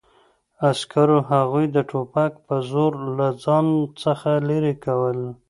[0.69, 3.65] عسکرو هغوی د ټوپک په زور له ځان
[4.03, 5.19] څخه لرې کول